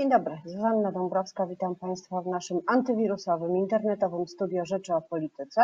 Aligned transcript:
Dzień 0.00 0.10
dobry, 0.10 0.38
Zuzanna 0.44 0.92
Dąbrowska, 0.92 1.46
witam 1.46 1.76
Państwa 1.76 2.22
w 2.22 2.26
naszym 2.26 2.60
antywirusowym, 2.66 3.56
internetowym 3.56 4.28
studio 4.28 4.64
Rzeczy 4.64 4.94
o 4.94 5.02
Polityce, 5.02 5.60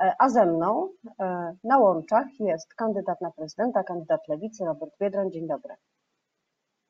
e, 0.00 0.12
a 0.18 0.28
ze 0.28 0.46
mną 0.46 0.88
e, 1.20 1.56
na 1.64 1.78
łączach 1.78 2.26
jest 2.40 2.74
kandydat 2.74 3.20
na 3.20 3.30
prezydenta, 3.30 3.82
kandydat 3.82 4.20
Lewicy, 4.28 4.64
Robert 4.64 4.90
Biedroń. 5.00 5.30
Dzień 5.30 5.46
dobry. 5.48 5.74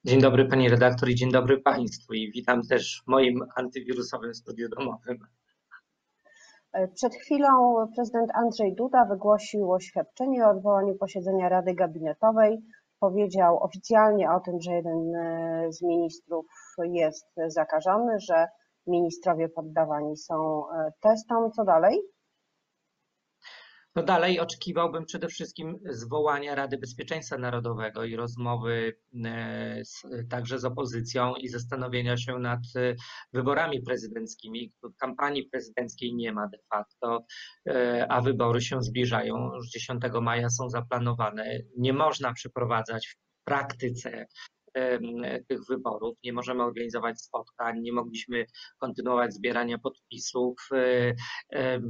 Dzień 0.04 0.20
dobry 0.20 0.44
Pani 0.48 0.68
redaktor 0.68 1.08
i 1.08 1.14
dzień 1.14 1.32
dobry 1.32 1.60
Państwu 1.60 2.14
i 2.14 2.30
witam 2.32 2.62
też 2.62 3.02
w 3.04 3.10
moim 3.10 3.44
antywirusowym 3.56 4.34
studiu 4.34 4.68
domowym. 4.68 5.18
E, 6.72 6.88
przed 6.88 7.14
chwilą 7.14 7.86
prezydent 7.94 8.30
Andrzej 8.34 8.74
Duda 8.74 9.04
wygłosił 9.04 9.72
oświadczenie 9.72 10.46
o 10.46 10.50
odwołaniu 10.50 10.94
posiedzenia 10.94 11.48
Rady 11.48 11.74
Gabinetowej 11.74 12.62
powiedział 13.04 13.58
oficjalnie 13.62 14.30
o 14.30 14.40
tym, 14.40 14.60
że 14.60 14.72
jeden 14.72 15.14
e, 15.14 15.72
z 15.72 15.82
ministrów 15.82 16.46
jest 16.78 17.26
zakażony, 17.46 18.20
że 18.20 18.46
ministrowie 18.86 19.48
poddawani 19.48 20.16
są 20.16 20.62
e, 20.70 20.92
testom. 21.00 21.52
Co 21.52 21.64
dalej? 21.64 22.13
No 23.96 24.02
dalej 24.02 24.40
oczekiwałbym 24.40 25.04
przede 25.04 25.28
wszystkim 25.28 25.78
zwołania 25.90 26.54
Rady 26.54 26.78
Bezpieczeństwa 26.78 27.38
Narodowego 27.38 28.04
i 28.04 28.16
rozmowy 28.16 28.98
e, 29.24 29.84
z, 29.84 30.02
także 30.30 30.58
z 30.58 30.64
opozycją 30.64 31.34
i 31.34 31.48
zastanowienia 31.48 32.16
się 32.16 32.38
nad 32.38 32.60
wyborami 33.32 33.82
prezydenckimi. 33.82 34.72
Kampanii 35.00 35.48
prezydenckiej 35.48 36.14
nie 36.14 36.32
ma 36.32 36.48
de 36.48 36.58
facto, 36.70 37.24
a 38.08 38.20
wybory 38.20 38.60
się 38.60 38.82
zbliżają. 38.82 39.54
Już 39.54 39.68
10 39.68 40.02
maja 40.22 40.50
są 40.50 40.70
zaplanowane. 40.70 41.58
Nie 41.76 41.92
można 41.92 42.32
przeprowadzać 42.32 43.06
w 43.06 43.44
praktyce 43.44 44.26
tych 45.48 45.60
wyborów. 45.68 46.16
Nie 46.24 46.32
możemy 46.32 46.62
organizować 46.62 47.20
spotkań, 47.20 47.80
nie 47.80 47.92
mogliśmy 47.92 48.46
kontynuować 48.78 49.34
zbierania 49.34 49.78
podpisów. 49.78 50.68
E, 51.52 51.80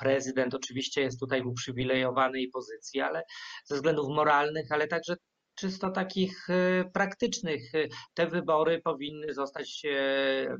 prezydent 0.00 0.54
oczywiście 0.54 1.00
jest 1.02 1.20
tutaj 1.20 1.42
w 1.42 1.46
uprzywilejowanej 1.46 2.48
pozycji, 2.48 3.00
ale 3.00 3.22
ze 3.64 3.74
względów 3.74 4.08
moralnych, 4.08 4.72
ale 4.72 4.88
także 4.88 5.16
czysto 5.54 5.90
takich 5.90 6.50
e, 6.50 6.84
praktycznych. 6.84 7.72
Te 8.14 8.26
wybory 8.26 8.80
powinny 8.84 9.34
zostać 9.34 9.82
e, 9.84 10.56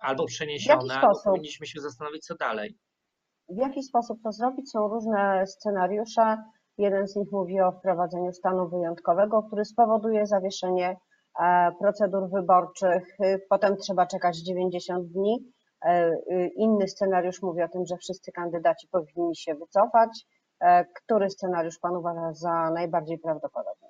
albo 0.00 0.26
przeniesione, 0.26 0.94
albo 0.94 1.20
powinniśmy 1.24 1.66
się 1.66 1.80
zastanowić, 1.80 2.24
co 2.24 2.34
dalej. 2.34 2.78
W 3.48 3.58
jaki 3.58 3.82
sposób 3.82 4.18
to 4.22 4.32
zrobić? 4.32 4.70
Są 4.70 4.88
różne 4.88 5.46
scenariusze. 5.46 6.36
Jeden 6.78 7.08
z 7.08 7.16
nich 7.16 7.32
mówi 7.32 7.60
o 7.60 7.72
wprowadzeniu 7.72 8.32
stanu 8.32 8.68
wyjątkowego, 8.68 9.42
który 9.42 9.64
spowoduje 9.64 10.26
zawieszenie 10.26 10.96
e, 11.40 11.72
procedur 11.80 12.30
wyborczych. 12.30 13.16
Potem 13.48 13.76
trzeba 13.76 14.06
czekać 14.06 14.38
90 14.38 15.12
dni. 15.12 15.52
E, 15.82 16.16
inny 16.46 16.88
scenariusz 16.88 17.42
mówi 17.42 17.62
o 17.62 17.68
tym, 17.68 17.86
że 17.86 17.96
wszyscy 17.96 18.32
kandydaci 18.32 18.88
powinni 18.88 19.36
się 19.36 19.54
wycofać. 19.54 20.26
E, 20.60 20.84
który 20.84 21.30
scenariusz 21.30 21.78
Pan 21.78 21.96
uważa 21.96 22.32
za 22.32 22.70
najbardziej 22.70 23.18
prawdopodobny? 23.18 23.85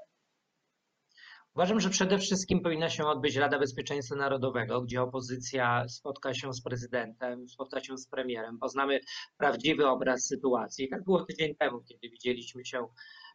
Uważam, 1.56 1.80
że 1.80 1.90
przede 1.90 2.18
wszystkim 2.18 2.60
powinna 2.60 2.90
się 2.90 3.04
odbyć 3.04 3.36
Rada 3.36 3.58
Bezpieczeństwa 3.58 4.16
Narodowego, 4.16 4.82
gdzie 4.82 5.02
opozycja 5.02 5.88
spotka 5.88 6.34
się 6.34 6.52
z 6.52 6.62
prezydentem, 6.62 7.48
spotka 7.48 7.80
się 7.80 7.98
z 7.98 8.08
premierem, 8.08 8.58
poznamy 8.58 9.00
prawdziwy 9.36 9.86
obraz 9.86 10.26
sytuacji. 10.26 10.88
Tak 10.88 11.04
było 11.04 11.24
tydzień 11.24 11.54
temu, 11.54 11.80
kiedy 11.80 12.08
widzieliśmy 12.10 12.64
się 12.64 12.86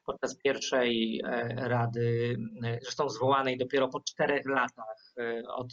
podczas 0.06 0.38
pierwszej 0.38 1.22
e, 1.26 1.56
rady, 1.70 2.38
e, 2.64 2.80
zresztą 2.82 3.10
zwołanej 3.10 3.58
dopiero 3.58 3.88
po 3.88 4.02
czterech 4.02 4.46
latach 4.46 5.14
e, 5.18 5.44
od 5.48 5.68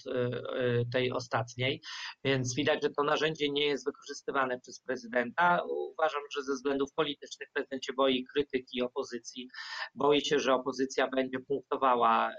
tej 0.93 1.13
ostatniej, 1.13 1.83
więc 2.25 2.55
widać, 2.55 2.83
że 2.83 2.91
to 2.91 3.03
narzędzie 3.03 3.51
nie 3.51 3.67
jest 3.67 3.85
wykorzystywane 3.85 4.61
przez 4.61 4.81
prezydenta. 4.81 5.63
Uważam, 5.93 6.23
że 6.35 6.43
ze 6.43 6.53
względów 6.53 6.93
politycznych 6.95 7.49
prezydent 7.55 7.85
się 7.85 7.93
boi 7.93 8.25
krytyki 8.25 8.83
opozycji, 8.83 9.49
boi 9.95 10.21
się, 10.21 10.39
że 10.39 10.55
opozycja 10.55 11.09
będzie 11.09 11.39
punktowała 11.39 12.33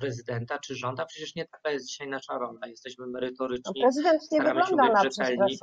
prezydenta 0.00 0.58
czy 0.58 0.74
rząd, 0.74 1.00
a 1.00 1.06
przecież 1.06 1.34
nie 1.34 1.46
taka 1.46 1.70
jest 1.70 1.86
dzisiaj 1.88 2.08
nasza 2.08 2.38
rola. 2.38 2.60
Jesteśmy 2.66 3.06
merytoryczni, 3.06 3.72
no 3.76 3.82
prezydent 3.82 4.22
nie 4.32 4.40
staramy 4.40 4.66
się 4.66 4.76
być 4.76 5.02
rzetelni. 5.02 5.58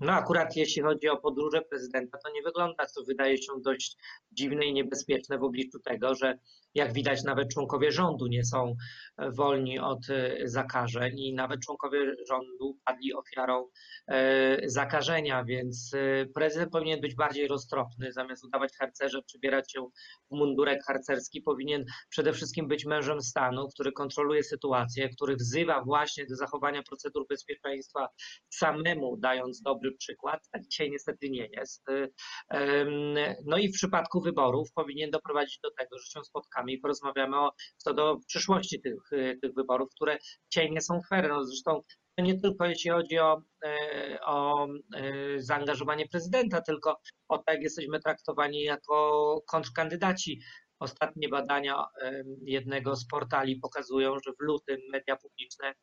No 0.00 0.12
akurat 0.12 0.56
jeśli 0.56 0.82
chodzi 0.82 1.08
o 1.08 1.16
podróże 1.16 1.62
prezydenta, 1.62 2.18
to 2.18 2.32
nie 2.32 2.42
wygląda 2.42 2.86
to 2.86 3.04
wydaje 3.04 3.38
się 3.38 3.52
dość 3.64 3.96
dziwne 4.32 4.66
i 4.66 4.72
niebezpieczne 4.72 5.38
w 5.38 5.42
obliczu 5.44 5.78
tego, 5.78 6.14
że 6.14 6.38
jak 6.74 6.92
widać 6.92 7.24
nawet 7.24 7.48
członkowie 7.48 7.92
rządu 7.92 8.26
nie 8.26 8.44
są 8.44 8.76
e, 9.16 9.30
wolni 9.30 9.78
od 9.78 10.10
e, 10.10 10.48
zakażeń 10.48 11.18
i 11.18 11.34
nawet 11.34 11.60
członkowie 11.60 12.14
rządu 12.28 12.78
padli 12.84 13.14
ofiarą 13.14 13.68
e, 14.08 14.68
zakażenia, 14.68 15.44
więc 15.44 15.92
prezydent 16.34 16.72
powinien 16.72 17.00
być 17.00 17.14
bardziej 17.14 17.48
roztropny, 17.48 18.12
zamiast 18.12 18.44
udawać 18.44 18.72
harcerze, 18.78 19.22
przybierać 19.22 19.72
się 19.72 19.86
w 20.30 20.34
mundurek 20.36 20.84
harcerski, 20.86 21.42
powinien 21.42 21.84
przede 22.08 22.32
wszystkim 22.32 22.68
być 22.68 22.84
mężem 22.84 23.20
stanu, 23.20 23.68
który 23.74 23.92
kontroluje 23.92 24.42
sytuację, 24.42 25.08
który 25.08 25.36
wzywa 25.36 25.82
właśnie 25.84 26.26
do 26.26 26.36
zachowania 26.36 26.82
procedur 26.82 27.26
bezpieczeństwa 27.28 28.08
samemu, 28.50 29.16
dając 29.16 29.53
dobry 29.62 29.92
przykład, 29.92 30.40
a 30.52 30.58
dzisiaj 30.58 30.90
niestety 30.90 31.30
nie 31.30 31.46
jest. 31.46 31.84
No 33.46 33.58
i 33.58 33.68
w 33.68 33.72
przypadku 33.72 34.20
wyborów 34.20 34.72
powinien 34.74 35.10
doprowadzić 35.10 35.58
do 35.62 35.70
tego, 35.70 35.98
że 35.98 36.06
się 36.06 36.24
spotkamy 36.24 36.72
i 36.72 36.78
porozmawiamy 36.78 37.38
o, 37.40 37.52
co 37.76 37.94
do 37.94 38.16
przyszłości 38.28 38.80
tych, 38.80 39.10
tych 39.42 39.54
wyborów, 39.54 39.88
które 39.94 40.18
dzisiaj 40.52 40.70
nie 40.70 40.80
są 40.80 41.00
fair. 41.10 41.28
No 41.28 41.44
zresztą 41.44 41.82
nie 42.18 42.40
tylko 42.40 42.66
jeśli 42.66 42.90
chodzi 42.90 43.18
o, 43.18 43.42
e, 43.64 44.18
o 44.20 44.66
e, 44.66 45.40
zaangażowanie 45.42 46.08
prezydenta, 46.08 46.60
tylko 46.60 47.00
o 47.28 47.38
to, 47.38 47.52
jak 47.52 47.62
jesteśmy 47.62 48.00
traktowani 48.00 48.62
jako 48.62 49.42
kontrkandydaci. 49.46 50.40
Ostatnie 50.78 51.28
badania 51.28 51.84
jednego 52.42 52.96
z 52.96 53.06
portali 53.06 53.56
pokazują, 53.56 54.18
że 54.24 54.32
w 54.32 54.42
lutym 54.42 54.80
media 54.92 55.16
publiczne 55.16 55.74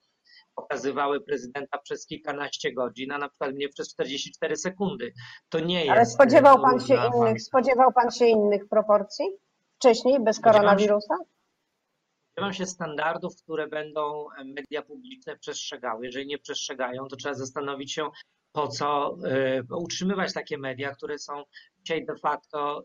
pokazywały 0.55 1.21
prezydenta 1.21 1.77
przez 1.77 2.05
kilkanaście 2.05 2.73
godzin, 2.73 3.11
a 3.11 3.17
na 3.17 3.29
przykład 3.29 3.53
mnie 3.53 3.69
przez 3.69 3.93
44 3.93 4.55
sekundy. 4.55 5.13
To 5.49 5.59
nie 5.59 5.79
jest. 5.79 5.91
Ale 5.91 6.05
spodziewał 6.05 6.61
pan 6.61 6.79
się 6.79 6.95
innych, 7.15 7.41
spodziewał 7.41 7.93
pan 7.93 8.11
się 8.11 8.25
innych 8.25 8.67
proporcji 8.67 9.25
wcześniej 9.75 10.23
bez 10.23 10.39
koronawirusa? 10.39 11.15
Spodziewam 12.31 12.53
się 12.53 12.65
standardów, 12.65 13.35
które 13.43 13.67
będą 13.67 14.25
media 14.45 14.81
publiczne 14.81 15.37
przestrzegały. 15.37 16.05
Jeżeli 16.05 16.27
nie 16.27 16.37
przestrzegają, 16.37 17.07
to 17.07 17.15
trzeba 17.15 17.35
zastanowić 17.35 17.93
się, 17.93 18.09
po 18.51 18.67
co 18.67 19.15
y, 19.69 19.75
utrzymywać 19.75 20.33
takie 20.33 20.57
media, 20.57 20.95
które 20.95 21.19
są 21.19 21.43
dzisiaj 21.79 22.05
de 22.05 22.15
facto 22.15 22.83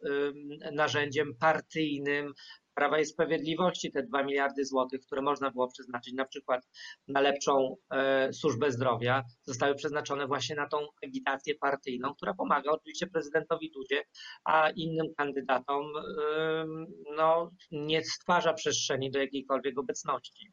narzędziem 0.73 1.35
partyjnym 1.41 2.33
Prawa 2.77 2.99
i 2.99 3.07
Sprawiedliwości 3.07 3.93
te 3.93 4.03
2 4.03 4.23
miliardy 4.23 4.65
złotych, 4.65 5.01
które 5.07 5.23
można 5.23 5.51
było 5.51 5.69
przeznaczyć 5.69 6.15
na 6.15 6.25
przykład 6.25 6.69
na 7.09 7.21
lepszą 7.21 7.77
e, 7.91 8.33
służbę 8.33 8.73
zdrowia, 8.73 9.23
zostały 9.45 9.75
przeznaczone 9.75 10.27
właśnie 10.27 10.57
na 10.57 10.69
tą 10.69 10.79
agitację 11.05 11.55
partyjną, 11.55 12.15
która 12.15 12.35
pomaga 12.35 12.71
oczywiście 12.71 13.07
prezydentowi 13.07 13.71
Dudzie, 13.71 14.03
a 14.45 14.71
innym 14.71 15.07
kandydatom 15.17 15.87
no, 17.17 17.51
nie 17.71 18.05
stwarza 18.05 18.53
przestrzeni 18.53 19.11
do 19.11 19.19
jakiejkolwiek 19.19 19.79
obecności. 19.79 20.53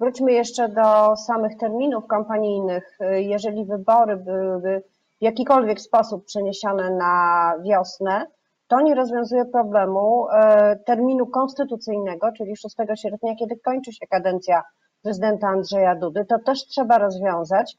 Wróćmy 0.00 0.32
jeszcze 0.32 0.68
do 0.68 1.16
samych 1.16 1.56
terminów 1.60 2.06
kampanijnych. 2.06 2.98
Jeżeli 3.12 3.64
wybory 3.64 4.16
byłyby 4.16 4.82
w 5.20 5.24
jakikolwiek 5.24 5.80
sposób 5.80 6.24
przeniesione 6.24 6.90
na 6.90 7.54
wiosnę, 7.64 8.26
to 8.68 8.80
nie 8.80 8.94
rozwiązuje 8.94 9.44
problemu 9.44 10.26
e, 10.28 10.76
terminu 10.76 11.26
konstytucyjnego, 11.26 12.32
czyli 12.32 12.56
6 12.56 12.76
sierpnia, 12.94 13.34
kiedy 13.38 13.56
kończy 13.56 13.92
się 13.92 14.06
kadencja 14.06 14.62
prezydenta 15.02 15.48
Andrzeja 15.48 15.94
Dudy. 15.96 16.24
To 16.24 16.38
też 16.38 16.66
trzeba 16.66 16.98
rozwiązać. 16.98 17.76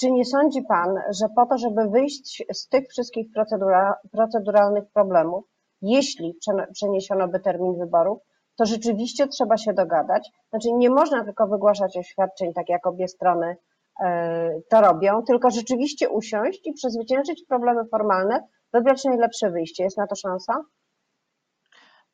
Czy 0.00 0.10
nie 0.10 0.24
sądzi 0.24 0.62
Pan, 0.62 0.98
że 1.10 1.26
po 1.36 1.46
to, 1.46 1.58
żeby 1.58 1.88
wyjść 1.88 2.44
z 2.52 2.68
tych 2.68 2.88
wszystkich 2.88 3.26
procedura, 3.34 3.94
proceduralnych 4.12 4.84
problemów, 4.92 5.44
jeśli 5.82 6.38
przeniesiono 6.72 7.28
by 7.28 7.40
termin 7.40 7.78
wyborów, 7.78 8.18
to 8.56 8.64
rzeczywiście 8.64 9.28
trzeba 9.28 9.56
się 9.56 9.72
dogadać. 9.72 10.30
Znaczy 10.50 10.68
nie 10.72 10.90
można 10.90 11.24
tylko 11.24 11.46
wygłaszać 11.46 11.96
oświadczeń, 11.96 12.52
tak 12.52 12.68
jak 12.68 12.86
obie 12.86 13.08
strony 13.08 13.56
e, 14.00 14.60
to 14.70 14.80
robią, 14.80 15.22
tylko 15.22 15.50
rzeczywiście 15.50 16.08
usiąść 16.08 16.66
i 16.66 16.72
przezwyciężyć 16.72 17.44
problemy 17.48 17.84
formalne, 17.84 18.48
wybrać 18.74 19.04
najlepsze 19.04 19.50
wyjście. 19.50 19.84
Jest 19.84 19.96
na 19.98 20.06
to 20.06 20.16
szansa? 20.16 20.64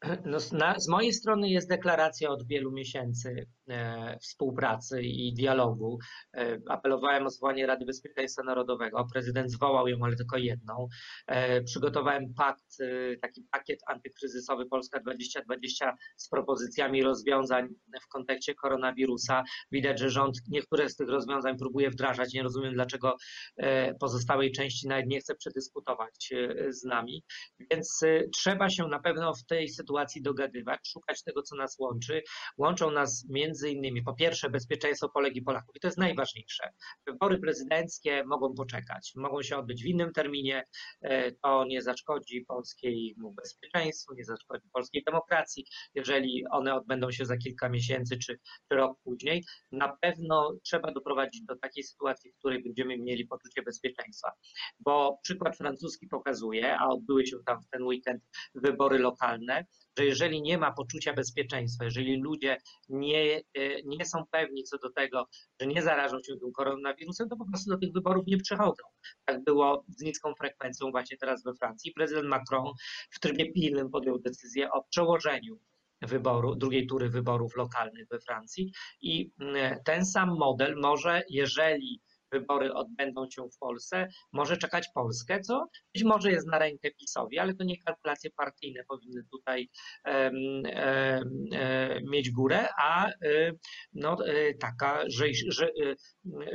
No, 0.03 0.39
na, 0.53 0.79
z 0.79 0.89
mojej 0.89 1.13
strony 1.13 1.49
jest 1.49 1.69
deklaracja 1.69 2.31
od 2.31 2.47
wielu 2.47 2.73
miesięcy 2.73 3.47
e, 3.69 4.19
współpracy 4.19 5.03
i 5.03 5.35
dialogu. 5.35 5.99
E, 6.37 6.59
apelowałem 6.69 7.27
o 7.27 7.31
zwołanie 7.31 7.67
Rady 7.67 7.85
Bezpieczeństwa 7.85 8.43
Narodowego. 8.43 9.07
Prezydent 9.13 9.51
zwołał 9.51 9.89
ją, 9.89 9.99
ale 10.03 10.17
tylko 10.17 10.37
jedną. 10.37 10.89
E, 11.27 11.63
przygotowałem 11.63 12.35
pakt, 12.35 12.81
e, 12.81 13.17
taki 13.17 13.43
pakiet 13.51 13.81
antykryzysowy 13.87 14.67
Polska 14.67 15.01
2020 15.01 15.97
z 16.17 16.29
propozycjami 16.29 17.03
rozwiązań 17.03 17.69
w 18.03 18.09
kontekście 18.09 18.55
koronawirusa. 18.55 19.43
Widać, 19.73 19.99
że 19.99 20.11
rząd 20.11 20.37
niektóre 20.49 20.89
z 20.89 20.97
tych 20.97 21.09
rozwiązań 21.09 21.59
próbuje 21.59 21.91
wdrażać. 21.91 22.33
Nie 22.33 22.43
rozumiem, 22.43 22.75
dlaczego 22.75 23.17
e, 23.57 23.95
pozostałej 23.95 24.53
części 24.53 24.89
nawet 24.89 25.07
nie 25.07 25.21
chce 25.21 25.35
przedyskutować 25.35 26.33
e, 26.33 26.73
z 26.73 26.85
nami. 26.85 27.25
Więc 27.71 28.01
trzeba 28.33 28.71
się 28.71 28.89
na 28.89 28.99
pewno 29.01 29.35
w 29.35 29.45
tej 29.47 29.69
sytuacji 29.69 29.90
sytuacji 29.91 30.23
dogadywać, 30.23 30.81
szukać 30.89 31.23
tego, 31.23 31.43
co 31.43 31.57
nas 31.57 31.79
łączy. 31.79 32.23
Łączą 32.59 32.91
nas 32.91 33.27
między 33.29 33.71
innymi 33.71 34.03
po 34.03 34.15
pierwsze 34.15 34.51
bezpieczeństwo 34.51 35.09
Polek 35.09 35.37
i 35.37 35.43
Polaków 35.43 35.77
i 35.77 35.81
to 35.81 35.89
jest 35.89 35.99
najważniejsze. 35.99 36.71
Wybory 37.07 37.39
prezydenckie 37.39 38.25
mogą 38.25 38.55
poczekać, 38.55 39.13
mogą 39.17 39.43
się 39.43 39.57
odbyć 39.57 39.83
w 39.83 39.87
innym 39.87 40.13
terminie, 40.13 40.65
e, 41.03 41.33
to 41.33 41.65
nie 41.65 41.83
zaszkodzi 41.83 42.45
polskiemu 42.49 43.33
bezpieczeństwu, 43.33 44.15
nie 44.15 44.25
zaszkodzi 44.25 44.69
polskiej 44.73 45.03
demokracji, 45.07 45.65
jeżeli 45.95 46.45
one 46.51 46.75
odbędą 46.75 47.11
się 47.11 47.27
za 47.27 47.37
kilka 47.37 47.69
miesięcy 47.69 48.17
czy, 48.17 48.39
czy 48.69 48.77
rok 48.77 48.99
później. 49.05 49.45
Na 49.73 49.97
pewno 50.01 50.53
trzeba 50.65 50.93
doprowadzić 50.93 51.43
do 51.43 51.57
takiej 51.57 51.85
sytuacji, 51.85 52.33
w 52.33 52.39
której 52.39 52.63
będziemy 52.63 52.99
mieli 52.99 53.27
poczucie 53.27 53.63
bezpieczeństwa, 53.63 54.33
bo 54.81 55.19
przykład 55.23 55.57
francuski 55.57 56.07
pokazuje, 56.07 56.79
a 56.79 56.89
odbyły 56.89 57.27
się 57.27 57.37
tam 57.47 57.63
w 57.63 57.69
ten 57.69 57.83
weekend 57.83 58.23
wybory 58.55 58.99
lokalne, 58.99 59.67
że 59.99 60.05
jeżeli 60.05 60.43
nie 60.43 60.59
ma 60.59 60.73
poczucia 60.73 61.13
bezpieczeństwa, 61.13 61.85
jeżeli 61.85 62.21
ludzie 62.23 62.57
nie, 62.89 63.37
e, 63.55 63.83
nie 63.85 64.05
są 64.05 64.25
pewni 64.31 64.65
co 64.65 64.79
do 64.79 64.91
tego, 64.93 65.29
że 65.61 65.67
nie 65.67 65.83
zarażą 65.83 66.17
się 66.23 66.37
tym 66.37 66.53
koronawirusem, 66.53 67.29
to 67.29 67.37
po 67.37 67.47
prostu 67.47 67.71
do 67.71 67.79
tych 67.79 67.93
wyborów 67.93 68.27
nie 68.27 68.37
przychodzą. 68.37 68.83
Tak 69.25 69.45
było 69.45 69.85
z 69.89 70.03
niską 70.03 70.35
frekwencją 70.35 70.91
właśnie 70.91 71.17
teraz 71.17 71.43
we 71.45 71.55
Francji. 71.55 71.93
Prezydent 71.93 72.29
Macron 72.29 72.73
w 73.11 73.21
trybie 73.21 73.53
pilnym 73.53 73.91
podjął 73.91 74.19
decyzję 74.19 74.71
o 74.71 74.85
przełożeniu 74.85 75.61
wyboru, 76.03 76.55
drugiej 76.55 76.87
tury 76.87 77.09
wyborów 77.09 77.57
lokalnych 77.57 78.09
we 78.09 78.21
Francji 78.21 78.73
i 79.01 79.31
mm, 79.41 79.79
ten 79.85 80.07
sam 80.07 80.29
model 80.39 80.77
może, 80.77 81.23
jeżeli 81.29 82.01
wybory 82.33 82.75
odbędą 82.75 83.31
się 83.31 83.43
w 83.43 83.59
Polsce, 83.59 84.09
może 84.33 84.57
czekać 84.57 84.89
Polskę, 84.95 85.41
co 85.41 85.67
być 85.95 86.05
może 86.05 86.31
jest 86.31 86.47
na 86.47 86.59
rękę 86.59 86.91
PiSowi, 86.91 87.39
ale 87.39 87.55
to 87.55 87.65
nie 87.65 87.83
kalkulacje 87.83 88.31
partyjne 88.37 88.85
powinny 88.89 89.23
tutaj 89.33 89.69
um, 90.05 90.35
um, 90.35 92.11
mieć 92.11 92.31
górę, 92.31 92.69
a 92.83 93.09
y, 93.11 93.59
no, 93.93 94.27
y, 94.27 94.57
taka 94.61 95.03
że, 95.07 95.25
że, 95.49 95.67
y, 95.67 95.97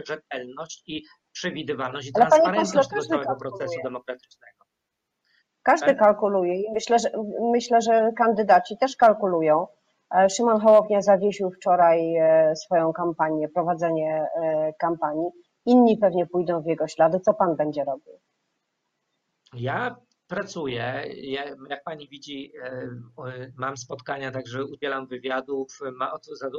rzetelność 0.08 0.84
i 0.88 1.04
przewidywalność 1.32 2.08
i 2.08 2.12
ale 2.16 2.26
transparentność 2.26 2.90
tego 2.90 3.02
całego 3.02 3.36
procesu 3.36 3.76
demokratycznego. 3.84 4.66
Każdy 5.64 5.96
kalkuluje 5.96 6.56
i 6.56 6.72
myślę 6.74 7.00
że, 7.00 7.10
myślę, 7.52 7.82
że 7.82 8.12
kandydaci 8.18 8.78
też 8.78 8.96
kalkulują. 8.96 9.68
E, 10.16 10.30
Szymon 10.30 10.62
Hołownia 10.62 11.02
zawiesił 11.02 11.52
wczoraj 11.52 12.16
e, 12.16 12.56
swoją 12.56 12.94
kampanię, 12.94 13.50
prowadzenie 13.50 14.26
e, 14.44 14.74
kampanii. 14.74 15.30
Inni 15.66 15.98
pewnie 15.98 16.26
pójdą 16.26 16.62
w 16.62 16.66
jego 16.66 16.88
ślady. 16.88 17.20
Co 17.20 17.34
pan 17.34 17.56
będzie 17.56 17.84
robił? 17.84 18.20
Ja 19.54 19.96
pracuję. 20.28 21.04
Ja, 21.16 21.46
jak 21.70 21.84
pani 21.84 22.08
widzi, 22.08 22.52
e, 22.64 22.90
mam 23.58 23.78
spotkania, 23.78 24.32
także 24.32 24.66
udzielam 24.66 25.08
wywiadów. 25.08 25.80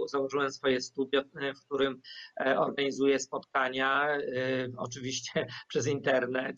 założyłem 0.06 0.50
swoje 0.52 0.80
studio, 0.80 1.20
e, 1.20 1.54
w 1.54 1.64
którym 1.64 2.00
e, 2.40 2.58
organizuję 2.58 3.18
spotkania, 3.18 4.18
oczywiście 4.76 5.46
przez 5.68 5.86
internet. 5.86 6.56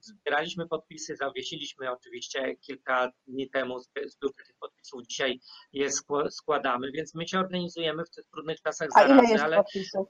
Zbieraliśmy 0.00 0.68
podpisy, 0.68 1.16
zawiesiliśmy 1.16 1.90
oczywiście 1.90 2.56
kilka 2.56 3.12
dni 3.26 3.50
temu 3.50 3.80
zbiórkę 3.80 4.44
tych 4.46 4.56
podpisów. 4.60 5.06
Dzisiaj 5.06 5.40
je 5.72 5.88
składamy, 6.30 6.92
więc 6.92 7.14
my 7.14 7.28
się 7.28 7.38
organizujemy 7.38 8.04
w 8.04 8.10
tych 8.10 8.24
trudnych 8.32 8.60
czasach 8.60 8.88
A 8.94 9.04
ile 9.04 9.22
jest 9.22 9.44
ale 9.44 9.56
podpisów? 9.56 10.08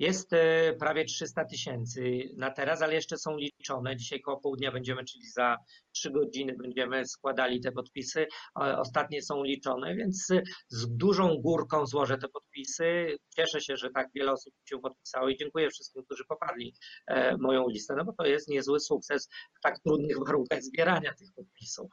Jest 0.00 0.32
e, 0.32 0.72
prawie 0.78 1.04
300 1.04 1.44
tysięcy 1.44 2.00
na 2.36 2.50
teraz, 2.50 2.82
ale 2.82 2.94
jeszcze 2.94 3.16
są 3.18 3.36
liczone. 3.36 3.96
Dzisiaj 3.96 4.20
koło 4.20 4.40
południa 4.40 4.72
będziemy, 4.72 5.04
czyli 5.04 5.26
za 5.26 5.56
3 5.92 6.10
godziny 6.10 6.54
będziemy 6.62 7.06
składali 7.06 7.60
te 7.60 7.72
podpisy. 7.72 8.26
Ostatnie 8.54 9.22
są 9.22 9.42
liczone, 9.42 9.94
więc 9.94 10.26
z 10.68 10.96
dużą 10.96 11.36
górką 11.36 11.86
złożę 11.86 12.18
te 12.18 12.28
podpisy. 12.28 13.16
Cieszę 13.36 13.60
się, 13.60 13.76
że 13.76 13.90
tak 13.90 14.08
wiele 14.14 14.32
osób 14.32 14.54
się 14.64 14.78
podpisało 14.78 15.28
i 15.28 15.36
dziękuję 15.36 15.70
wszystkim, 15.70 16.02
którzy 16.04 16.24
poparli 16.28 16.74
e, 17.06 17.36
moją 17.36 17.68
listę, 17.68 17.94
no 17.96 18.04
bo 18.04 18.12
to 18.12 18.26
jest 18.26 18.48
niezły 18.48 18.80
sukces 18.80 19.28
w 19.58 19.60
tak 19.62 19.78
trudnych 19.78 20.16
warunkach 20.26 20.62
zbierania 20.62 21.14
tych 21.18 21.28
podpisów. 21.36 21.90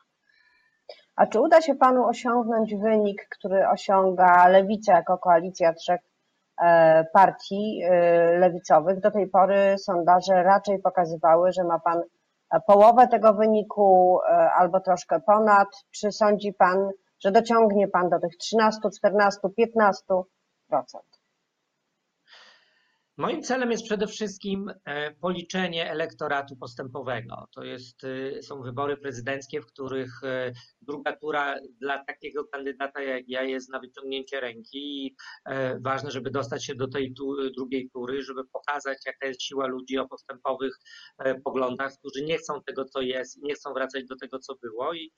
A 1.15 1.27
czy 1.27 1.39
uda 1.39 1.61
się 1.61 1.75
panu 1.75 2.05
osiągnąć 2.05 2.75
wynik, 2.75 3.27
który 3.29 3.67
osiąga 3.67 4.47
Lewica 4.47 4.93
jako 4.93 5.17
koalicja 5.17 5.73
trzech 5.73 5.99
partii 7.13 7.81
e, 7.83 8.37
lewicowych. 8.37 8.99
Do 8.99 9.11
tej 9.11 9.27
pory 9.27 9.75
sondaże 9.77 10.43
raczej 10.43 10.79
pokazywały, 10.79 11.51
że 11.51 11.63
ma 11.63 11.79
Pan 11.79 12.01
połowę 12.67 13.07
tego 13.07 13.33
wyniku 13.33 14.19
e, 14.21 14.51
albo 14.51 14.79
troszkę 14.79 15.19
ponad. 15.19 15.67
Czy 15.91 16.11
sądzi 16.11 16.53
Pan, 16.53 16.89
że 17.19 17.31
dociągnie 17.31 17.87
Pan 17.87 18.09
do 18.09 18.19
tych 18.19 18.37
13, 18.37 18.79
14, 18.97 19.39
15%? 19.59 20.23
Moim 23.19 23.43
celem 23.43 23.71
jest 23.71 23.83
przede 23.83 24.07
wszystkim 24.07 24.71
e, 24.85 25.11
policzenie 25.11 25.91
elektoratu 25.91 26.55
postępowego. 26.55 27.47
To 27.55 27.63
jest, 27.63 28.03
e, 28.03 28.43
są 28.43 28.61
wybory 28.61 28.97
prezydenckie, 28.97 29.61
w 29.61 29.65
których 29.65 30.23
e, 30.23 30.51
druga 30.81 31.15
tura 31.15 31.55
dla 31.81 32.03
takiego 32.05 32.45
kandydata 32.45 33.01
jak 33.01 33.23
ja 33.27 33.43
jest 33.43 33.69
na 33.69 33.79
wyciągnięcie 33.79 34.39
ręki 34.39 35.05
i 35.05 35.15
ważne, 35.81 36.11
żeby 36.11 36.31
dostać 36.31 36.65
się 36.65 36.75
do 36.75 36.87
tej 36.87 37.13
drugiej 37.55 37.89
tury, 37.89 38.23
żeby 38.23 38.41
pokazać, 38.53 38.97
jaka 39.05 39.27
jest 39.27 39.41
siła 39.41 39.67
ludzi 39.67 39.97
o 39.97 40.07
postępowych 40.07 40.75
poglądach, 41.43 41.91
którzy 41.99 42.25
nie 42.25 42.37
chcą 42.37 42.61
tego, 42.65 42.85
co 42.85 43.01
jest 43.01 43.37
i 43.37 43.41
nie 43.43 43.53
chcą 43.53 43.73
wracać 43.73 44.05
do 44.05 44.15
tego, 44.15 44.39
co 44.39 44.55
było. 44.55 44.93
I 44.93 45.11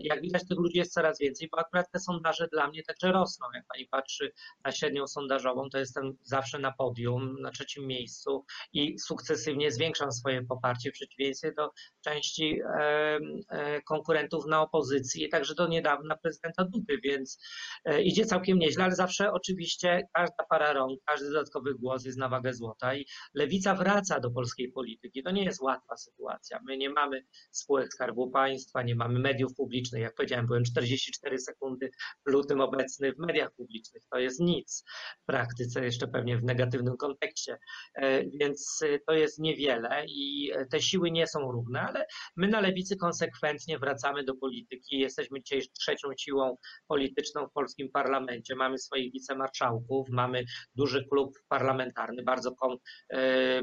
jak 0.00 0.20
widać, 0.22 0.42
tych 0.48 0.58
ludzi 0.58 0.78
jest 0.78 0.92
coraz 0.92 1.18
więcej, 1.18 1.48
bo 1.52 1.58
akurat 1.58 1.90
te 1.92 1.98
sondaże 1.98 2.48
dla 2.52 2.68
mnie 2.68 2.82
także 2.82 3.12
rosną. 3.12 3.46
Jak 3.54 3.64
pani 3.72 3.86
patrzy 3.86 4.32
na 4.64 4.72
średnią 4.72 5.06
sondażową, 5.06 5.68
to 5.70 5.78
jestem 5.78 6.16
zawsze 6.22 6.58
na 6.58 6.72
podium 6.72 7.27
na 7.40 7.50
trzecim 7.50 7.86
miejscu 7.86 8.44
i 8.72 8.98
sukcesywnie 8.98 9.72
zwiększam 9.72 10.12
swoje 10.12 10.44
poparcie 10.44 10.90
w 10.90 10.94
przeciwieństwie 10.94 11.52
do 11.52 11.70
części 12.04 12.60
e, 12.80 13.82
konkurentów 13.82 14.46
na 14.46 14.62
opozycji, 14.62 15.28
także 15.28 15.54
do 15.54 15.68
niedawna 15.68 16.16
prezydenta 16.16 16.64
Dudy, 16.64 16.98
więc 17.04 17.38
e, 17.84 18.02
idzie 18.02 18.26
całkiem 18.26 18.58
nieźle, 18.58 18.84
ale 18.84 18.94
zawsze 18.94 19.32
oczywiście 19.32 20.08
każda 20.12 20.44
para 20.50 20.72
rąk, 20.72 21.00
każdy 21.06 21.26
dodatkowy 21.26 21.74
głos 21.74 22.04
jest 22.04 22.18
na 22.18 22.28
wagę 22.28 22.54
złota 22.54 22.94
i 22.94 23.06
lewica 23.34 23.74
wraca 23.74 24.20
do 24.20 24.30
polskiej 24.30 24.72
polityki. 24.72 25.22
To 25.22 25.30
nie 25.30 25.44
jest 25.44 25.60
łatwa 25.60 25.96
sytuacja. 25.96 26.60
My 26.66 26.76
nie 26.76 26.90
mamy 26.90 27.24
spółek 27.50 27.92
Skarbu 27.94 28.30
Państwa, 28.30 28.82
nie 28.82 28.94
mamy 28.94 29.18
mediów 29.18 29.54
publicznych. 29.54 30.02
Jak 30.02 30.14
powiedziałem, 30.14 30.46
byłem 30.46 30.64
44 30.64 31.38
sekundy 31.38 31.90
w 32.26 32.30
lutym 32.30 32.60
obecny 32.60 33.12
w 33.12 33.18
mediach 33.18 33.52
publicznych. 33.52 34.02
To 34.10 34.18
jest 34.18 34.40
nic 34.40 34.84
w 35.22 35.26
praktyce, 35.26 35.84
jeszcze 35.84 36.08
pewnie 36.08 36.38
w 36.38 36.44
negatywnym 36.44 36.96
kontekście 36.96 37.17
kontekście, 37.18 37.58
e, 37.94 38.24
więc 38.24 38.80
e, 38.82 38.98
to 38.98 39.12
jest 39.12 39.38
niewiele 39.38 40.04
i 40.06 40.52
e, 40.54 40.66
te 40.66 40.80
siły 40.82 41.10
nie 41.10 41.26
są 41.26 41.52
równe, 41.52 41.80
ale 41.80 42.06
my 42.36 42.48
na 42.48 42.60
lewicy 42.60 42.96
konsekwentnie 42.96 43.78
wracamy 43.78 44.24
do 44.24 44.34
polityki. 44.34 44.98
Jesteśmy 44.98 45.42
dzisiaj 45.42 45.62
trzecią 45.80 46.08
siłą 46.18 46.56
polityczną 46.88 47.46
w 47.46 47.52
polskim 47.52 47.90
parlamencie. 47.92 48.56
Mamy 48.56 48.78
swoich 48.78 49.12
wicemarszałków, 49.12 50.08
mamy 50.08 50.44
duży 50.74 51.04
klub 51.10 51.38
parlamentarny, 51.48 52.22
bardzo, 52.22 52.54
kom, 52.54 52.76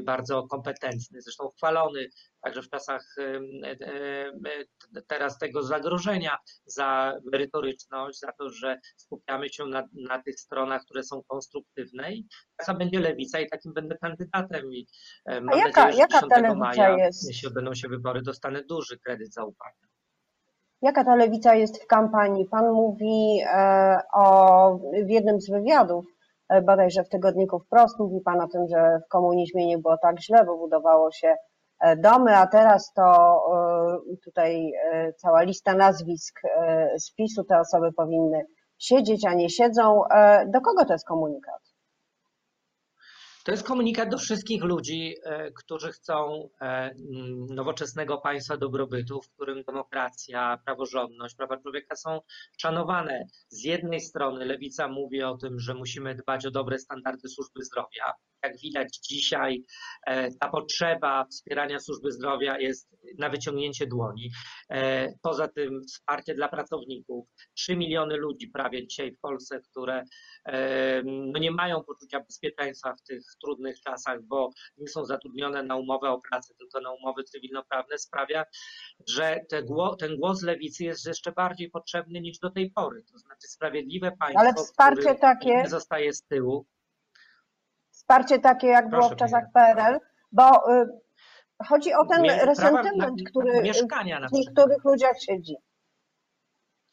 bardzo 0.02 0.42
kompetentny, 0.42 1.22
zresztą 1.22 1.50
chwalony 1.56 2.08
także 2.42 2.62
w 2.62 2.70
czasach 2.70 3.16
teraz 5.06 5.38
tego 5.38 5.62
zagrożenia 5.62 6.38
za 6.66 7.14
merytoryczność, 7.32 8.20
za 8.20 8.32
to, 8.32 8.50
że 8.50 8.78
skupiamy 8.96 9.48
się 9.48 9.66
na, 9.66 9.82
na 9.92 10.22
tych 10.22 10.40
stronach, 10.40 10.82
które 10.82 11.02
są 11.02 11.22
konstruktywne 11.26 12.12
i 12.12 12.26
taka 12.56 12.74
będzie 12.74 13.00
lewica 13.00 13.40
i 13.40 13.48
takim 13.48 13.72
będę 13.72 13.98
kandydatem 13.98 14.72
i 14.72 14.86
mam 15.26 15.48
A 15.48 15.56
jaka, 15.56 15.86
nadzieję, 15.86 16.06
że 16.12 16.28
10 16.28 16.58
maja, 16.58 16.96
jest? 16.96 17.28
jeśli 17.28 17.48
odbędą 17.48 17.74
się 17.74 17.88
wybory, 17.88 18.22
dostanę 18.22 18.62
duży 18.62 18.98
kredyt 18.98 19.32
zaufania. 19.32 19.86
Jaka 20.82 21.04
ta 21.04 21.16
lewica 21.16 21.54
jest 21.54 21.82
w 21.82 21.86
kampanii? 21.86 22.48
Pan 22.48 22.72
mówi 22.72 23.40
e, 23.46 24.00
o, 24.14 24.78
w 25.06 25.10
jednym 25.10 25.40
z 25.40 25.50
wywiadów, 25.50 26.04
e, 26.48 26.62
bodajże 26.62 27.04
w 27.04 27.08
tygodniku 27.08 27.58
wprost, 27.58 27.98
mówi 27.98 28.20
Pan 28.20 28.40
o 28.40 28.48
tym, 28.48 28.68
że 28.68 29.00
w 29.06 29.08
komunizmie 29.08 29.66
nie 29.66 29.78
było 29.78 29.98
tak 30.02 30.20
źle, 30.20 30.44
bo 30.44 30.58
budowało 30.58 31.12
się 31.12 31.28
E, 31.28 31.55
domy, 31.96 32.36
a 32.36 32.46
teraz 32.46 32.92
to 32.92 33.40
tutaj 34.24 34.72
cała 35.16 35.42
lista 35.42 35.74
nazwisk 35.74 36.40
z 36.98 37.14
PiSu, 37.14 37.44
te 37.44 37.60
osoby 37.60 37.92
powinny 37.92 38.46
siedzieć, 38.78 39.26
a 39.26 39.34
nie 39.34 39.50
siedzą. 39.50 40.02
Do 40.46 40.60
kogo 40.60 40.84
to 40.84 40.92
jest 40.92 41.06
komunikat? 41.06 41.65
To 43.46 43.52
jest 43.52 43.66
komunikat 43.66 44.08
do 44.08 44.18
wszystkich 44.18 44.62
ludzi, 44.62 45.14
e, 45.22 45.52
którzy 45.52 45.92
chcą 45.92 46.48
e, 46.60 46.66
mm, 46.66 47.46
nowoczesnego 47.46 48.18
państwa 48.18 48.56
dobrobytu, 48.56 49.22
w 49.22 49.30
którym 49.30 49.62
demokracja, 49.62 50.58
praworządność, 50.64 51.34
prawa 51.34 51.56
człowieka 51.56 51.96
są 51.96 52.20
szanowane. 52.58 53.24
Z 53.48 53.64
jednej 53.64 54.00
strony 54.00 54.44
lewica 54.44 54.88
mówi 54.88 55.22
o 55.22 55.36
tym, 55.36 55.60
że 55.60 55.74
musimy 55.74 56.14
dbać 56.14 56.46
o 56.46 56.50
dobre 56.50 56.78
standardy 56.78 57.28
służby 57.28 57.64
zdrowia. 57.64 58.12
Jak 58.42 58.58
widać 58.58 58.98
dzisiaj, 58.98 59.64
e, 60.06 60.28
ta 60.40 60.48
potrzeba 60.48 61.24
wspierania 61.24 61.78
służby 61.78 62.12
zdrowia 62.12 62.58
jest 62.58 62.96
na 63.18 63.28
wyciągnięcie 63.28 63.86
dłoni. 63.86 64.30
Poza 65.22 65.48
tym 65.48 65.82
wsparcie 65.88 66.34
dla 66.34 66.48
pracowników. 66.48 67.28
3 67.54 67.76
miliony 67.76 68.16
ludzi 68.16 68.48
prawie 68.48 68.86
dzisiaj 68.86 69.12
w 69.12 69.20
Polsce, 69.20 69.60
które 69.60 70.02
no 71.04 71.38
nie 71.38 71.50
mają 71.50 71.84
poczucia 71.84 72.20
bezpieczeństwa 72.20 72.94
w 72.94 73.02
tych 73.02 73.35
trudnych 73.36 73.80
czasach, 73.80 74.22
bo 74.22 74.50
nie 74.78 74.88
są 74.88 75.04
zatrudnione 75.04 75.62
na 75.62 75.76
umowę 75.76 76.10
o 76.10 76.20
pracę, 76.20 76.54
tylko 76.54 76.80
na 76.80 76.92
umowy 76.92 77.24
cywilnoprawne, 77.24 77.98
sprawia, 77.98 78.44
że 79.08 79.40
ten 79.98 80.16
głos 80.16 80.42
lewicy 80.42 80.84
jest 80.84 81.06
jeszcze 81.06 81.32
bardziej 81.32 81.70
potrzebny 81.70 82.20
niż 82.20 82.38
do 82.38 82.50
tej 82.50 82.70
pory. 82.70 83.02
To 83.12 83.18
znaczy 83.18 83.48
sprawiedliwe 83.48 84.12
państwo, 84.18 84.40
Ale 84.40 84.54
wsparcie 84.54 85.14
takie 85.14 85.56
nie 85.56 85.68
zostaje 85.68 86.12
z 86.12 86.22
tyłu. 86.22 86.66
Wsparcie 87.90 88.38
takie, 88.38 88.66
jak 88.66 88.90
Proszę 88.90 89.00
było 89.00 89.14
w 89.14 89.18
czasach 89.18 89.44
PRL, 89.54 89.98
bo 90.32 90.72
y, 90.72 90.86
chodzi 91.64 91.94
o 91.94 92.06
ten 92.06 92.22
resentyment, 92.24 93.22
na, 93.22 93.30
który 93.30 93.62
mieszkania 93.62 94.28
w 94.28 94.32
niektórych 94.32 94.84
ludziach 94.84 95.22
siedzi. 95.22 95.56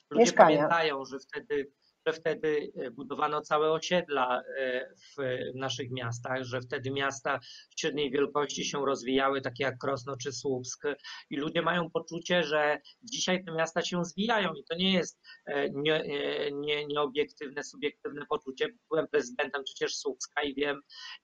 Ludzie 0.09 0.19
mieszkania. 0.19 0.57
pamiętają, 0.57 1.05
że 1.05 1.19
wtedy 1.19 1.71
że 2.05 2.13
wtedy 2.13 2.71
e, 2.75 2.91
budowano 2.91 3.41
całe 3.41 3.71
osiedla 3.71 4.41
e, 4.57 4.89
w 5.17 5.17
naszych 5.55 5.91
miastach, 5.91 6.43
że 6.43 6.61
wtedy 6.61 6.91
miasta 6.91 7.39
średniej 7.77 8.11
wielkości 8.11 8.65
się 8.65 8.85
rozwijały, 8.85 9.41
takie 9.41 9.63
jak 9.63 9.77
Krosno 9.77 10.17
czy 10.17 10.31
Słupsk 10.31 10.83
i 11.29 11.35
ludzie 11.35 11.61
mają 11.61 11.89
poczucie, 11.89 12.43
że 12.43 12.77
dzisiaj 13.03 13.45
te 13.45 13.51
miasta 13.51 13.81
się 13.81 14.05
zwijają 14.05 14.53
i 14.53 14.63
to 14.69 14.75
nie 14.75 14.93
jest 14.93 15.21
e, 15.45 15.69
nie, 15.69 16.03
nie, 16.51 16.85
nieobiektywne, 16.85 17.63
subiektywne 17.63 18.25
poczucie. 18.29 18.67
Byłem 18.89 19.07
prezydentem 19.07 19.63
przecież 19.63 19.95
Słupska 19.95 20.43
i 20.43 20.55
wiem, 20.55 20.81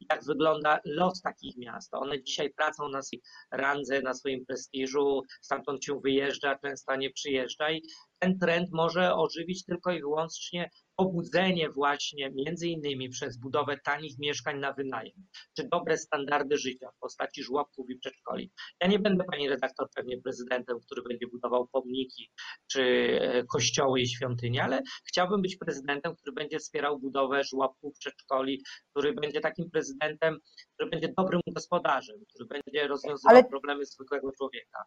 jak 0.09 0.23
wygląda 0.23 0.79
los 0.85 1.21
takich 1.21 1.57
miast. 1.57 1.93
One 1.93 2.23
dzisiaj 2.23 2.53
tracą 2.53 2.89
na 2.89 3.01
swojej 3.01 3.23
randze, 3.51 4.01
na 4.01 4.13
swoim 4.13 4.45
prestiżu, 4.45 5.21
stamtąd 5.41 5.85
się 5.85 5.99
wyjeżdża, 5.99 6.59
często 6.59 6.95
nie 6.95 7.09
przyjeżdża 7.09 7.71
i 7.71 7.81
ten 8.19 8.39
trend 8.39 8.69
może 8.71 9.15
ożywić 9.15 9.65
tylko 9.65 9.91
i 9.91 9.99
wyłącznie 9.99 10.69
pobudzenie 10.95 11.69
właśnie 11.69 12.31
między 12.35 12.67
innymi 12.67 13.09
przez 13.09 13.37
budowę 13.37 13.77
tanich 13.83 14.19
mieszkań 14.19 14.59
na 14.59 14.73
wynajem, 14.73 15.27
czy 15.57 15.67
dobre 15.71 15.97
standardy 15.97 16.57
życia 16.57 16.87
w 16.95 16.99
postaci 16.99 17.43
żłobków 17.43 17.89
i 17.89 17.95
przedszkoli. 17.95 18.51
Ja 18.81 18.87
nie 18.87 18.99
będę 18.99 19.23
pani 19.23 19.49
redaktor 19.49 19.87
pewnie 19.95 20.21
prezydentem, 20.21 20.79
który 20.79 21.01
będzie 21.01 21.27
budował 21.27 21.67
pomniki 21.67 22.31
czy 22.71 22.81
e, 23.21 23.43
kościoły 23.43 24.01
i 24.01 24.07
świątynie, 24.07 24.63
ale 24.63 24.81
chciałbym 25.07 25.41
być 25.41 25.57
prezydentem, 25.57 26.15
który 26.15 26.31
będzie 26.31 26.59
wspierał 26.59 26.99
budowę 26.99 27.43
żłobków, 27.43 27.97
przedszkoli, 27.99 28.63
który 28.91 29.13
będzie 29.13 29.39
takim 29.41 29.69
prezydentem, 29.71 30.39
który 30.73 30.89
będzie 30.89 31.13
dobrym 31.17 31.41
gospodarzem, 31.47 32.15
który 32.29 32.45
będzie 32.45 32.87
rozwiązywał 32.87 33.35
ale... 33.35 33.43
problemy 33.43 33.85
zwykłego 33.85 34.31
człowieka. 34.31 34.83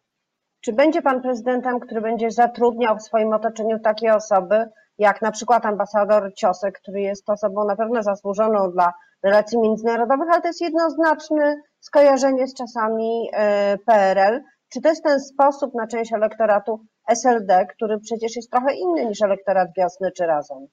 Czy 0.64 0.72
będzie 0.72 1.02
pan 1.02 1.22
prezydentem, 1.22 1.80
który 1.80 2.00
będzie 2.00 2.30
zatrudniał 2.30 2.96
w 2.96 3.02
swoim 3.02 3.32
otoczeniu 3.32 3.78
takie 3.78 4.14
osoby, 4.14 4.64
jak 4.98 5.22
na 5.22 5.30
przykład 5.30 5.66
ambasador 5.66 6.34
Ciosek, 6.34 6.78
który 6.78 7.00
jest 7.00 7.30
osobą 7.30 7.64
na 7.64 7.76
pewno 7.76 8.02
zasłużoną 8.02 8.70
dla 8.70 8.92
relacji 9.22 9.58
międzynarodowych, 9.58 10.28
ale 10.32 10.40
to 10.40 10.48
jest 10.48 10.60
jednoznaczne 10.60 11.56
skojarzenie 11.80 12.46
z 12.46 12.54
czasami 12.54 13.28
e, 13.32 13.78
PRL. 13.86 14.42
Czy 14.72 14.80
to 14.80 14.88
jest 14.88 15.04
ten 15.04 15.20
sposób 15.20 15.74
na 15.74 15.86
część 15.86 16.12
elektoratu 16.12 16.80
SLD, 17.08 17.66
który 17.66 17.98
przecież 17.98 18.36
jest 18.36 18.50
trochę 18.50 18.74
inny 18.74 19.06
niż 19.06 19.22
elektorat 19.22 19.68
wiosny 19.76 20.10
czy 20.16 20.26
razem? 20.26 20.66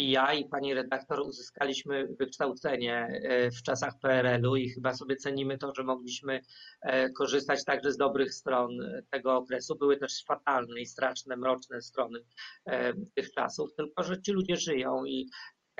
I 0.00 0.10
ja 0.10 0.34
i 0.34 0.44
pani 0.44 0.74
redaktor 0.74 1.20
uzyskaliśmy 1.20 2.08
wykształcenie 2.18 3.20
e, 3.22 3.50
w 3.50 3.62
czasach 3.62 3.98
PRL-u 4.02 4.56
i 4.56 4.70
chyba 4.70 4.94
sobie 4.94 5.16
cenimy 5.16 5.58
to, 5.58 5.72
że 5.76 5.84
mogliśmy 5.84 6.40
e, 6.82 7.10
korzystać 7.10 7.64
także 7.64 7.92
z 7.92 7.96
dobrych 7.96 8.34
stron 8.34 8.70
tego 9.10 9.36
okresu. 9.36 9.76
Były 9.76 9.96
też 9.96 10.24
fatalne 10.24 10.80
i 10.80 10.86
straszne, 10.86 11.36
mroczne 11.36 11.82
strony 11.82 12.18
e, 12.66 12.92
tych 13.14 13.32
czasów, 13.32 13.74
tylko 13.74 14.02
że 14.02 14.22
ci 14.22 14.32
ludzie 14.32 14.56
żyją 14.56 15.04
i 15.04 15.28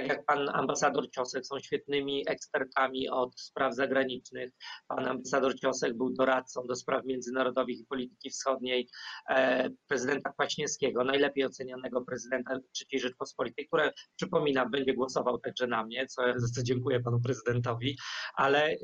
tak 0.01 0.09
jak 0.09 0.27
pan 0.27 0.49
ambasador 0.53 1.11
Ciosek 1.11 1.47
są 1.47 1.59
świetnymi 1.59 2.25
ekspertami 2.29 3.09
od 3.09 3.41
spraw 3.41 3.75
zagranicznych. 3.75 4.51
Pan 4.89 5.09
ambasador 5.09 5.55
Ciosek 5.61 5.97
był 5.97 6.13
doradcą 6.13 6.67
do 6.67 6.77
spraw 6.77 7.05
międzynarodowych 7.05 7.79
i 7.79 7.87
polityki 7.87 8.31
wschodniej 8.31 8.89
e, 9.31 9.69
prezydenta 9.89 10.33
Kwaśniewskiego, 10.33 11.05
najlepiej 11.05 11.45
ocenianego 11.45 12.05
prezydenta 12.05 12.55
III 12.55 13.01
Rzeczpospolitej, 13.01 13.67
które 13.67 13.93
przypominam, 14.17 14.71
będzie 14.71 14.95
głosował 14.95 15.39
także 15.39 15.67
na 15.67 15.85
mnie, 15.85 16.07
co, 16.07 16.23
co 16.55 16.63
dziękuję 16.63 17.01
panu 17.01 17.21
prezydentowi, 17.21 17.97
ale 18.35 18.65
e, 18.65 18.77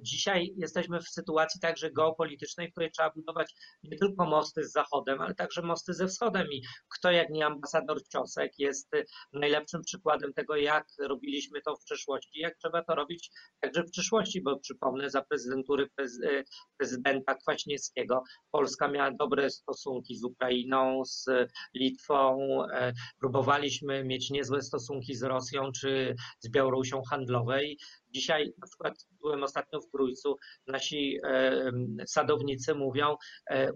dzisiaj 0.00 0.54
jesteśmy 0.56 1.00
w 1.00 1.08
sytuacji 1.08 1.60
także 1.60 1.90
geopolitycznej, 1.90 2.68
w 2.68 2.70
której 2.70 2.90
trzeba 2.90 3.10
budować 3.10 3.54
nie 3.82 3.98
tylko 3.98 4.26
mosty 4.26 4.64
z 4.64 4.72
Zachodem, 4.72 5.20
ale 5.20 5.34
także 5.34 5.62
mosty 5.62 5.94
ze 5.94 6.06
Wschodem 6.06 6.46
i 6.52 6.62
kto 6.94 7.10
jak 7.10 7.30
nie 7.30 7.46
ambasador 7.46 7.98
Ciosek 8.12 8.52
jest 8.58 8.90
najlepszym 9.32 9.82
przykładem 9.82 10.21
przykładem 10.22 10.32
tego, 10.32 10.56
jak 10.56 10.86
robiliśmy 10.98 11.62
to 11.62 11.76
w 11.76 11.84
przeszłości, 11.84 12.40
jak 12.40 12.56
trzeba 12.56 12.84
to 12.84 12.94
robić 12.94 13.30
także 13.60 13.82
w 13.82 13.90
przyszłości, 13.90 14.42
bo 14.42 14.58
przypomnę, 14.58 15.10
za 15.10 15.22
prezydentury 15.22 15.88
e, 15.98 16.44
prezydenta 16.76 17.34
Kwaśniewskiego 17.34 18.22
Polska 18.50 18.88
miała 18.88 19.10
dobre 19.10 19.50
stosunki 19.50 20.16
z 20.16 20.24
Ukrainą, 20.24 21.04
z 21.04 21.26
Litwą, 21.74 22.38
e, 22.72 22.92
próbowaliśmy 23.20 24.04
mieć 24.04 24.30
niezłe 24.30 24.62
stosunki 24.62 25.14
z 25.14 25.22
Rosją 25.22 25.72
czy 25.72 26.14
z 26.40 26.50
Białorusią 26.50 27.02
handlowej. 27.10 27.78
Dzisiaj 28.14 28.52
na 28.60 28.66
przykład 28.66 28.94
byłem 29.20 29.42
ostatnio 29.42 29.80
w 29.80 29.90
Trójcu, 29.90 30.36
nasi 30.66 31.18
e, 31.24 31.72
sadownicy 32.06 32.74
mówią, 32.74 33.16
e, 33.50 33.68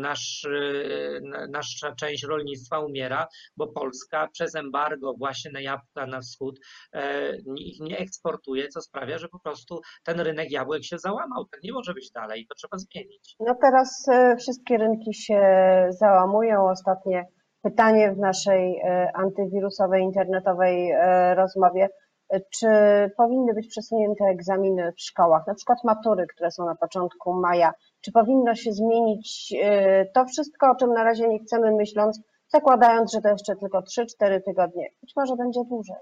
nasz, 0.00 0.44
e, 0.44 1.48
nasza 1.50 1.94
część 1.94 2.24
rolnictwa 2.24 2.80
umiera, 2.80 3.26
bo 3.56 3.66
Polska 3.66 4.28
przez 4.32 4.54
embargo 4.54 5.14
właśnie 5.18 5.50
na 5.50 5.60
jabłka 5.60 6.06
na 6.06 6.20
wschód 6.20 6.60
ich 7.58 7.80
nie 7.80 7.98
eksportuje, 7.98 8.68
co 8.68 8.80
sprawia, 8.80 9.18
że 9.18 9.28
po 9.28 9.38
prostu 9.38 9.80
ten 10.04 10.20
rynek 10.20 10.50
jabłek 10.50 10.84
się 10.84 10.98
załamał. 10.98 11.44
Tak 11.52 11.62
nie 11.62 11.72
może 11.72 11.94
być 11.94 12.10
dalej 12.10 12.42
i 12.42 12.46
to 12.46 12.54
trzeba 12.54 12.78
zmienić. 12.78 13.36
No 13.40 13.54
teraz 13.62 14.06
wszystkie 14.38 14.78
rynki 14.78 15.14
się 15.14 15.40
załamują. 16.00 16.70
Ostatnie 16.70 17.24
pytanie 17.62 18.12
w 18.12 18.18
naszej 18.18 18.80
antywirusowej 19.14 20.02
internetowej 20.02 20.92
rozmowie 21.36 21.88
czy 22.50 22.66
powinny 23.16 23.54
być 23.54 23.68
przesunięte 23.68 24.24
egzaminy 24.24 24.92
w 24.92 25.00
szkołach, 25.00 25.46
na 25.46 25.54
przykład 25.54 25.84
matury, 25.84 26.26
które 26.26 26.50
są 26.50 26.66
na 26.66 26.74
początku 26.74 27.34
maja? 27.34 27.72
Czy 28.00 28.12
powinno 28.12 28.54
się 28.54 28.72
zmienić 28.72 29.52
y, 29.52 30.10
to 30.14 30.24
wszystko, 30.26 30.70
o 30.70 30.74
czym 30.74 30.92
na 30.92 31.04
razie 31.04 31.28
nie 31.28 31.38
chcemy 31.38 31.72
myśląc, 31.76 32.20
zakładając, 32.48 33.12
że 33.12 33.20
to 33.20 33.28
jeszcze 33.28 33.56
tylko 33.56 33.80
3-4 33.80 34.42
tygodnie? 34.44 34.88
Być 35.02 35.12
może 35.16 35.36
będzie 35.36 35.60
dłużej. 35.64 35.96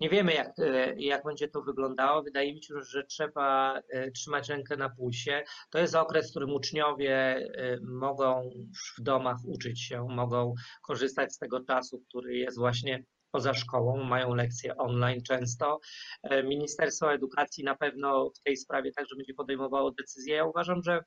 Nie 0.00 0.10
wiemy, 0.10 0.34
jak, 0.34 0.58
y, 0.58 0.94
jak 0.98 1.24
będzie 1.24 1.48
to 1.48 1.62
wyglądało. 1.62 2.22
Wydaje 2.22 2.54
mi 2.54 2.62
się, 2.62 2.74
że 2.80 3.04
trzeba 3.04 3.78
y, 3.78 4.10
trzymać 4.10 4.48
rękę 4.48 4.76
na 4.76 4.90
pulsie. 4.90 5.44
To 5.70 5.78
jest 5.78 5.94
okres, 5.94 6.28
w 6.28 6.30
którym 6.30 6.50
uczniowie 6.50 7.46
mogą 7.82 8.50
w 8.98 9.02
domach 9.02 9.36
uczyć 9.46 9.80
się, 9.80 10.06
mogą 10.08 10.54
korzystać 10.82 11.34
z 11.34 11.38
tego 11.38 11.64
czasu, 11.64 12.02
który 12.08 12.36
jest 12.36 12.58
właśnie 12.58 13.04
poza 13.32 13.54
szkołą, 13.54 14.04
mają 14.04 14.34
lekcje 14.34 14.76
online 14.76 15.22
często. 15.22 15.80
E, 16.22 16.42
Ministerstwo 16.42 17.12
Edukacji 17.12 17.64
na 17.64 17.76
pewno 17.76 18.30
w 18.30 18.42
tej 18.42 18.56
sprawie 18.56 18.92
także 18.92 19.16
będzie 19.16 19.34
podejmowało 19.34 19.90
decyzje. 19.90 20.36
Ja 20.36 20.44
uważam, 20.44 20.82
że 20.82 21.04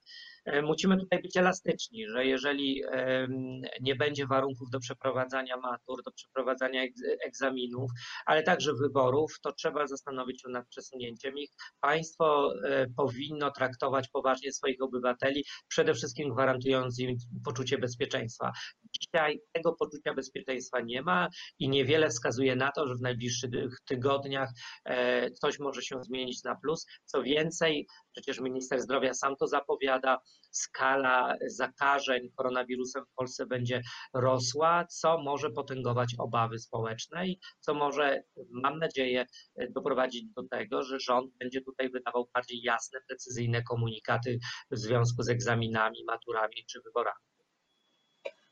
musimy 0.63 0.97
tutaj 0.97 1.21
być 1.21 1.37
elastyczni, 1.37 2.07
że 2.07 2.25
jeżeli 2.25 2.83
nie 3.81 3.95
będzie 3.95 4.27
warunków 4.27 4.69
do 4.69 4.79
przeprowadzania 4.79 5.57
matur, 5.57 6.03
do 6.03 6.11
przeprowadzania 6.11 6.83
egzaminów, 7.25 7.91
ale 8.25 8.43
także 8.43 8.73
wyborów, 8.73 9.39
to 9.43 9.51
trzeba 9.51 9.87
zastanowić 9.87 10.41
się 10.41 10.49
nad 10.49 10.67
przesunięciem 10.67 11.37
ich. 11.37 11.49
Państwo 11.81 12.53
e, 12.63 12.87
powinno 12.97 13.51
traktować 13.51 14.07
poważnie 14.07 14.51
swoich 14.51 14.81
obywateli, 14.81 15.45
przede 15.67 15.93
wszystkim 15.93 16.29
gwarantując 16.29 16.99
im 16.99 17.17
poczucie 17.45 17.77
bezpieczeństwa. 17.77 18.51
Dzisiaj 18.99 19.39
tego 19.51 19.73
poczucia 19.73 20.13
bezpieczeństwa 20.13 20.81
nie 20.81 21.01
ma 21.01 21.27
i 21.59 21.69
niewiele 21.69 22.09
wskazuje 22.09 22.55
na 22.55 22.71
to, 22.71 22.87
że 22.87 22.95
w 22.95 23.01
najbliższych 23.01 23.79
tygodniach 23.85 24.49
e, 24.85 25.31
coś 25.31 25.59
może 25.59 25.81
się 25.81 26.03
zmienić 26.03 26.43
na 26.43 26.55
plus. 26.55 26.85
Co 27.05 27.23
więcej, 27.23 27.87
Przecież 28.15 28.39
minister 28.39 28.81
zdrowia 28.81 29.13
sam 29.13 29.35
to 29.35 29.47
zapowiada. 29.47 30.19
Skala 30.51 31.35
zakażeń 31.47 32.29
koronawirusem 32.35 33.05
w 33.05 33.13
Polsce 33.15 33.45
będzie 33.45 33.81
rosła, 34.13 34.85
co 34.85 35.17
może 35.17 35.49
potęgować 35.49 36.15
obawy 36.19 36.59
społeczne 36.59 37.27
i 37.27 37.39
co 37.59 37.73
może, 37.73 38.23
mam 38.51 38.79
nadzieję, 38.79 39.25
doprowadzić 39.69 40.25
do 40.35 40.43
tego, 40.47 40.83
że 40.83 40.99
rząd 40.99 41.31
będzie 41.39 41.61
tutaj 41.61 41.89
wydawał 41.89 42.27
bardziej 42.33 42.61
jasne, 42.61 42.99
precyzyjne 43.07 43.63
komunikaty 43.63 44.39
w 44.71 44.77
związku 44.77 45.23
z 45.23 45.29
egzaminami, 45.29 45.97
maturami 46.07 46.55
czy 46.69 46.81
wyborami. 46.81 47.25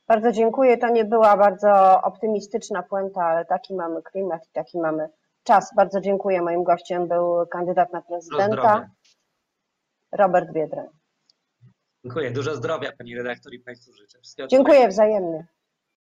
Bardzo 0.07 0.31
dziękuję. 0.31 0.77
To 0.77 0.89
nie 0.89 1.05
była 1.05 1.37
bardzo 1.37 2.01
optymistyczna 2.01 2.83
puenta, 2.83 3.21
ale 3.21 3.45
taki 3.45 3.75
mamy 3.75 4.01
klimat 4.01 4.47
i 4.47 4.51
taki 4.51 4.79
mamy 4.79 5.09
czas. 5.43 5.73
Bardzo 5.75 6.01
dziękuję. 6.01 6.41
Moim 6.41 6.63
gościem 6.63 7.07
był 7.07 7.47
kandydat 7.51 7.93
na 7.93 8.01
prezydenta 8.01 8.89
Robert 10.17 10.51
Biedroń. 10.53 10.87
Dziękuję. 12.05 12.31
Dużo 12.31 12.55
zdrowia 12.55 12.91
Pani 12.97 13.15
redaktor 13.15 13.53
i 13.53 13.59
Państwu 13.59 13.93
życzę. 13.93 14.19
Dziękuję 14.47 14.87
wzajemnie. 14.87 15.47